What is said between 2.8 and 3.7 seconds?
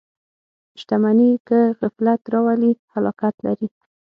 هلاکت لري.